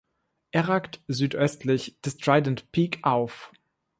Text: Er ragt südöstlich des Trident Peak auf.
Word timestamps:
Er 0.49 0.67
ragt 0.67 0.99
südöstlich 1.07 2.01
des 2.03 2.17
Trident 2.17 2.71
Peak 2.71 3.01
auf. 3.03 3.51